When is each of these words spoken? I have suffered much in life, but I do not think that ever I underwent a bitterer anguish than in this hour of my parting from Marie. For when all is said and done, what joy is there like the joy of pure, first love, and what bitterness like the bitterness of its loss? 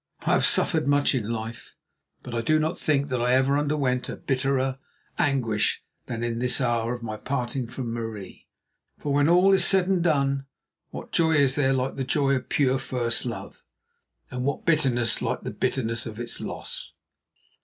I 0.21 0.31
have 0.31 0.47
suffered 0.47 0.87
much 0.87 1.13
in 1.13 1.29
life, 1.29 1.75
but 2.23 2.33
I 2.33 2.41
do 2.41 2.57
not 2.57 2.75
think 2.75 3.09
that 3.09 3.21
ever 3.21 3.55
I 3.55 3.59
underwent 3.59 4.09
a 4.09 4.15
bitterer 4.15 4.79
anguish 5.19 5.83
than 6.07 6.23
in 6.23 6.39
this 6.39 6.59
hour 6.59 6.95
of 6.95 7.03
my 7.03 7.17
parting 7.17 7.67
from 7.67 7.93
Marie. 7.93 8.47
For 8.97 9.13
when 9.13 9.29
all 9.29 9.53
is 9.53 9.63
said 9.63 9.87
and 9.87 10.01
done, 10.03 10.47
what 10.89 11.11
joy 11.11 11.33
is 11.33 11.53
there 11.53 11.71
like 11.73 11.97
the 11.97 12.03
joy 12.03 12.33
of 12.33 12.49
pure, 12.49 12.79
first 12.79 13.27
love, 13.27 13.63
and 14.31 14.43
what 14.43 14.65
bitterness 14.65 15.21
like 15.21 15.41
the 15.41 15.51
bitterness 15.51 16.07
of 16.07 16.19
its 16.19 16.41
loss? 16.41 16.95